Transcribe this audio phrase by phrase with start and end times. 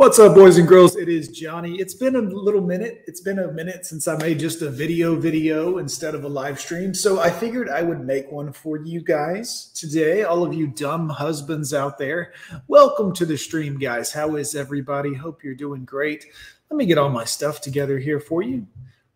[0.00, 0.96] What's up, boys and girls?
[0.96, 1.78] It is Johnny.
[1.78, 3.04] It's been a little minute.
[3.06, 6.58] It's been a minute since I made just a video video instead of a live
[6.58, 6.94] stream.
[6.94, 10.22] So I figured I would make one for you guys today.
[10.22, 12.32] All of you dumb husbands out there,
[12.66, 14.10] welcome to the stream, guys.
[14.10, 15.12] How is everybody?
[15.12, 16.24] Hope you're doing great.
[16.70, 18.66] Let me get all my stuff together here for you.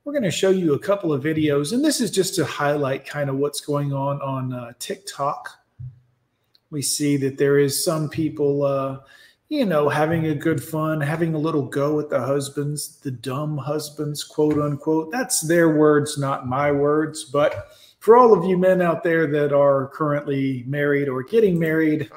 [0.04, 3.06] We're going to show you a couple of videos, and this is just to highlight
[3.06, 5.48] kind of what's going on on uh, TikTok.
[6.68, 8.64] We see that there is some people.
[8.64, 8.98] Uh,
[9.48, 13.58] you know, having a good fun, having a little go at the husbands, the dumb
[13.58, 15.10] husbands, quote unquote.
[15.12, 17.24] That's their words, not my words.
[17.24, 22.10] But for all of you men out there that are currently married or getting married,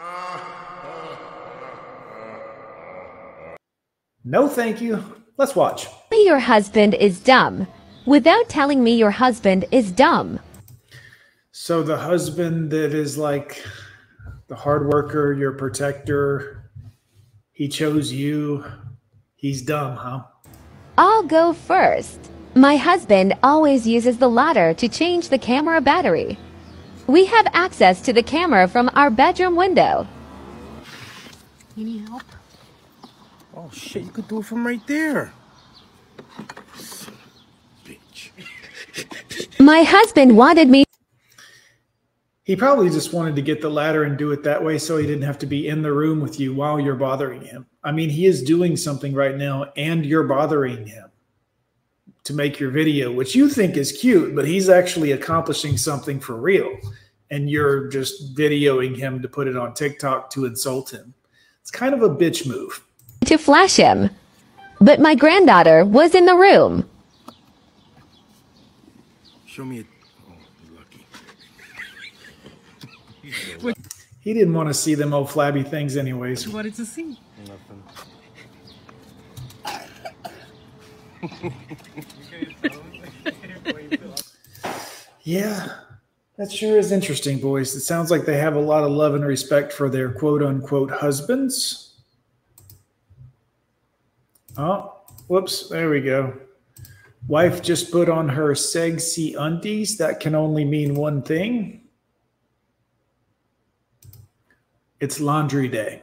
[4.23, 5.03] no thank you.
[5.37, 5.87] Let's watch.
[6.11, 7.67] Your husband is dumb
[8.05, 10.39] without telling me your husband is dumb.
[11.51, 13.63] So the husband that is like
[14.47, 16.56] the hard worker, your protector,
[17.57, 18.63] he chose you.
[19.35, 20.21] He's dumb, huh?
[20.95, 22.19] I'll go first.
[22.53, 26.37] My husband always uses the ladder to change the camera battery.
[27.07, 30.07] We have access to the camera from our bedroom window.
[31.75, 32.21] You need help?
[33.55, 35.33] Oh shit, you could do it from right there.
[37.83, 38.29] Bitch.
[39.59, 40.86] My husband wanted me
[42.47, 45.05] he probably just wanted to get the ladder and do it that way so he
[45.05, 47.65] didn't have to be in the room with you while you're bothering him.
[47.83, 51.11] I mean, he is doing something right now and you're bothering him
[52.23, 56.37] to make your video, which you think is cute, but he's actually accomplishing something for
[56.37, 56.73] real.
[57.31, 61.13] And you're just videoing him to put it on TikTok to insult him.
[61.59, 62.81] It's kind of a bitch move.
[63.25, 64.09] To flash him.
[64.79, 66.89] But my granddaughter was in the room.
[69.45, 69.96] Show me a
[74.27, 76.45] He didn't want to see them old flabby things, anyways.
[76.47, 77.17] What wanted to see?
[77.47, 77.81] Nothing.
[85.23, 85.75] yeah,
[86.35, 87.73] that sure is interesting, boys.
[87.73, 90.91] It sounds like they have a lot of love and respect for their quote unquote
[90.91, 92.01] husbands.
[94.57, 94.93] Oh,
[95.27, 95.69] whoops.
[95.69, 96.37] There we go.
[97.29, 99.97] Wife just put on her sexy undies.
[99.97, 101.86] That can only mean one thing.
[104.99, 106.01] It's laundry day.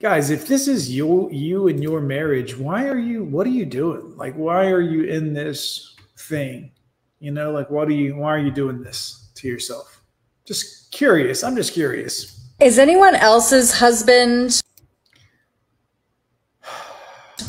[0.00, 3.66] Guys, if this is you you and your marriage, why are you what are you
[3.66, 4.16] doing?
[4.16, 6.70] Like why are you in this thing?
[7.18, 10.02] You know, like what are you why are you doing this to yourself?
[10.44, 11.42] Just curious.
[11.42, 12.40] I'm just curious.
[12.60, 14.62] Is anyone else's husband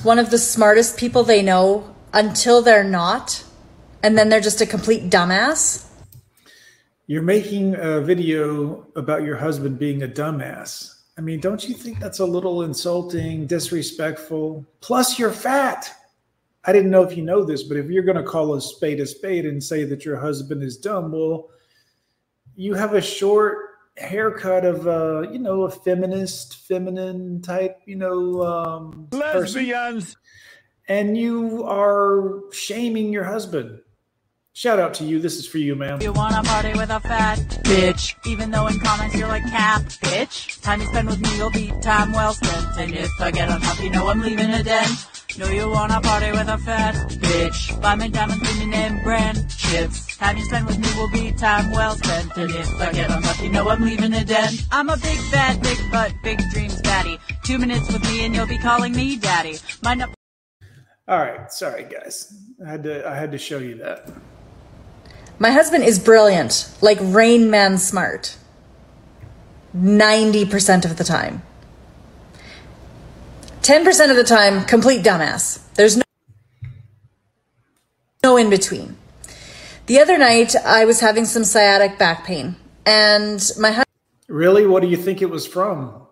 [0.03, 3.44] one of the smartest people they know until they're not?
[4.01, 5.88] And then they're just a complete dumbass?
[7.09, 10.94] You're making a video about your husband being a dumbass.
[11.18, 14.64] I mean, don't you think that's a little insulting, disrespectful?
[14.80, 15.92] Plus, you're fat.
[16.66, 19.00] I didn't know if you know this, but if you're going to call a spade
[19.00, 21.50] a spade and say that your husband is dumb, well,
[22.56, 23.58] you have a short
[23.98, 30.19] haircut of uh, you know, a feminist, feminine type, you know, um, lesbians, person.
[30.90, 33.80] and you are shaming your husband.
[34.59, 35.22] Shout out to you.
[35.22, 36.02] This is for you, ma'am.
[36.02, 40.62] You wanna party with a fat bitch, even though in comments you're like cap bitch.
[40.62, 42.68] Time you spend with me, you'll be time well spent.
[42.78, 44.92] And if I get unhappy, you know I'm leaving a dent.
[45.38, 46.94] Know you wanna party with a fat
[47.24, 47.81] bitch.
[47.81, 50.18] Buy me diamonds in your name brand chips.
[50.18, 52.36] Time you spend with me will be time well spent.
[52.36, 54.62] And if I get unlucky, know I'm leaving a dent.
[54.74, 57.18] I'm a big fat, big butt, big dreams daddy.
[57.46, 59.56] Two minutes with me and you'll be calling me daddy.
[59.81, 60.14] My no-
[61.08, 62.34] All right, sorry guys.
[62.62, 64.12] I had to I had to show you that.
[65.41, 68.35] My husband is brilliant, like Rain Man smart.
[69.73, 71.44] 90% of the time.
[73.61, 75.61] 10% of the time, complete dumbass.
[75.75, 76.03] There's no,
[78.22, 78.97] no in between.
[79.85, 83.85] The other night, I was having some sciatic back pain, and my husband.
[84.27, 84.67] Really?
[84.67, 86.06] What do you think it was from?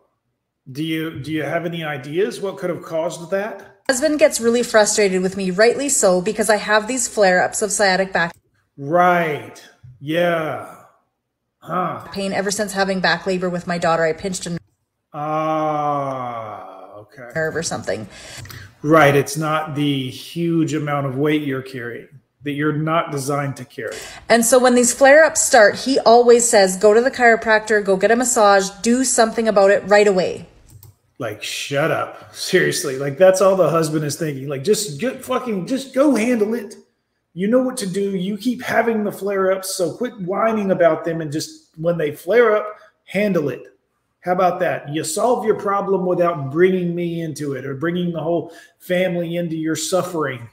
[0.71, 3.81] Do you do you have any ideas what could have caused that?
[3.87, 8.11] Husband gets really frustrated with me, rightly so, because I have these flare-ups of sciatic
[8.11, 8.33] back
[8.77, 9.63] Right.
[9.99, 10.73] Yeah.
[11.59, 11.99] Huh.
[12.11, 14.03] Pain ever since having back labor with my daughter.
[14.05, 14.57] I pinched a
[15.13, 17.29] Ah, okay.
[17.35, 18.07] nerve or something.
[18.83, 19.15] Right.
[19.15, 22.07] It's not the huge amount of weight you're carrying
[22.43, 23.95] that you're not designed to carry.
[24.29, 27.97] And so when these flare ups start, he always says, go to the chiropractor, go
[27.97, 30.47] get a massage, do something about it right away.
[31.17, 32.33] Like, shut up.
[32.35, 32.97] Seriously.
[32.97, 34.47] Like, that's all the husband is thinking.
[34.47, 36.75] Like, just get fucking, just go handle it.
[37.37, 38.15] You know what to do.
[38.17, 39.75] You keep having the flare ups.
[39.75, 42.65] So quit whining about them and just when they flare up,
[43.05, 43.61] handle it.
[44.21, 44.89] How about that?
[44.89, 49.55] You solve your problem without bringing me into it or bringing the whole family into
[49.55, 50.49] your suffering.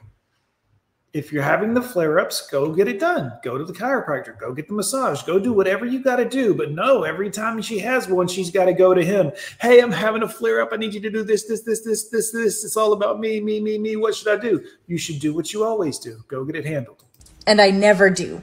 [1.14, 3.32] If you're having the flare ups, go get it done.
[3.44, 6.54] Go to the chiropractor, go get the massage, go do whatever you got to do.
[6.54, 9.30] But no, every time she has one, she's got to go to him.
[9.60, 10.70] Hey, I'm having a flare up.
[10.72, 12.64] I need you to do this, this, this, this, this, this.
[12.64, 13.94] It's all about me, me, me, me.
[13.94, 14.64] What should I do?
[14.88, 17.04] You should do what you always do go get it handled.
[17.46, 18.42] And I never do.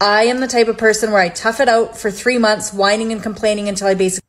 [0.00, 3.10] I am the type of person where I tough it out for three months, whining
[3.10, 4.23] and complaining until I basically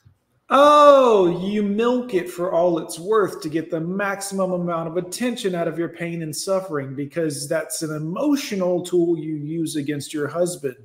[0.49, 5.55] Oh, you milk it for all it's worth to get the maximum amount of attention
[5.55, 10.27] out of your pain and suffering because that's an emotional tool you use against your
[10.27, 10.75] husband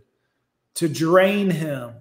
[0.74, 1.92] to drain him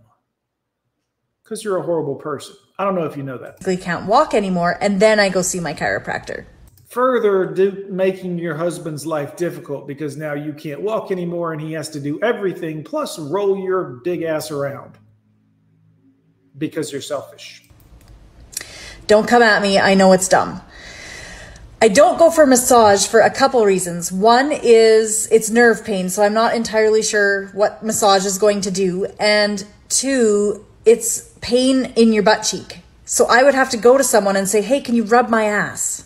[1.44, 2.56] because you're a horrible person.
[2.78, 3.60] I don't know if you know that.
[3.76, 6.46] can't walk anymore, and then I go see my chiropractor.
[6.88, 11.74] Further, do, making your husband's life difficult because now you can't walk anymore and he
[11.74, 14.98] has to do everything plus roll your big ass around
[16.60, 17.64] because you're selfish.
[19.08, 19.80] Don't come at me.
[19.80, 20.62] I know it's dumb.
[21.82, 24.12] I don't go for massage for a couple reasons.
[24.12, 28.72] One is it's nerve pain, so I'm not entirely sure what massage is going to
[28.72, 29.06] do.
[29.20, 32.82] And two, it's pain in your butt cheek.
[33.06, 35.46] So I would have to go to someone and say, hey, can you rub my
[35.46, 36.04] ass?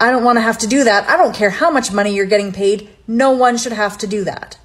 [0.00, 1.08] I don't want to have to do that.
[1.08, 2.90] I don't care how much money you're getting paid.
[3.06, 4.58] No one should have to do that.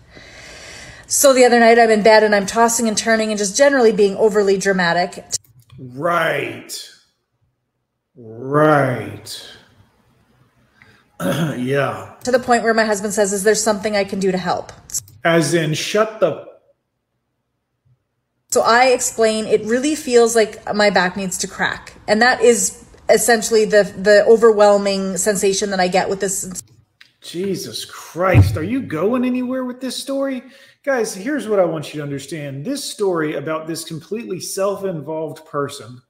[1.07, 3.93] So the other night I'm in bed and I'm tossing and turning and just generally
[3.93, 5.23] being overly dramatic.
[5.79, 6.89] Right.
[8.15, 9.47] Right.
[11.21, 12.13] yeah.
[12.25, 14.73] To the point where my husband says, Is there something I can do to help?
[15.23, 16.45] As in, shut the.
[18.49, 21.93] So I explain it really feels like my back needs to crack.
[22.07, 26.61] And that is essentially the the overwhelming sensation that I get with this.
[27.21, 30.43] Jesus Christ, are you going anywhere with this story?
[30.87, 32.63] Guys, here's what I want you to understand.
[32.63, 36.01] This story about this completely self involved person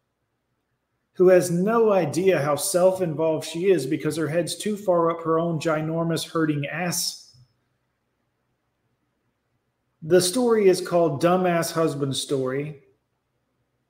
[1.13, 5.23] who has no idea how self involved she is because her head's too far up
[5.23, 7.35] her own ginormous hurting ass.
[10.03, 12.83] The story is called Dumbass Husband Story.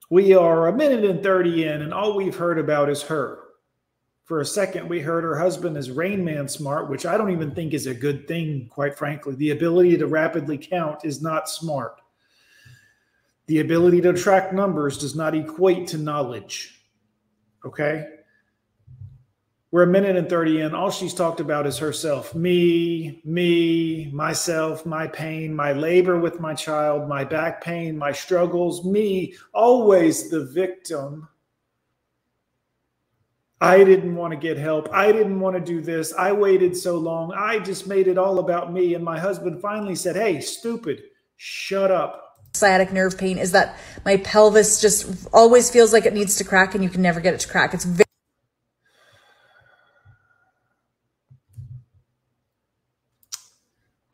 [0.09, 3.46] We are a minute and 30 in, and all we've heard about is her.
[4.27, 7.55] For a second, we heard her husband is Rain Man smart, which I don't even
[7.55, 9.35] think is a good thing, quite frankly.
[9.35, 12.01] The ability to rapidly count is not smart.
[13.45, 16.77] The ability to track numbers does not equate to knowledge.
[17.63, 18.05] Okay?
[19.71, 20.75] We're a minute and 30 in.
[20.75, 26.53] All she's talked about is herself me, me, myself, my pain, my labor with my
[26.53, 31.29] child, my back pain, my struggles, me, always the victim
[33.59, 34.87] I didn't want to get help.
[34.93, 36.13] I didn't want to do this.
[36.13, 37.33] I waited so long.
[37.33, 38.93] I just made it all about me.
[38.93, 41.01] And my husband finally said, Hey, stupid,
[41.37, 42.23] shut up.
[42.53, 46.75] Sciatic nerve pain is that my pelvis just always feels like it needs to crack
[46.75, 47.73] and you can never get it to crack.
[47.73, 48.06] It's very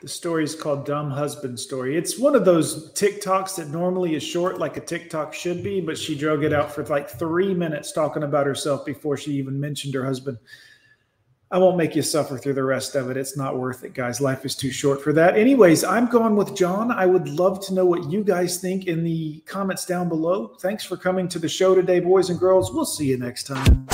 [0.03, 1.95] The story is called Dumb Husband Story.
[1.95, 5.97] It's one of those TikToks that normally is short, like a TikTok should be, but
[5.97, 9.93] she drug it out for like three minutes talking about herself before she even mentioned
[9.93, 10.39] her husband.
[11.51, 13.15] I won't make you suffer through the rest of it.
[13.15, 14.19] It's not worth it, guys.
[14.19, 15.37] Life is too short for that.
[15.37, 16.91] Anyways, I'm going with John.
[16.91, 20.47] I would love to know what you guys think in the comments down below.
[20.59, 22.73] Thanks for coming to the show today, boys and girls.
[22.73, 23.87] We'll see you next time.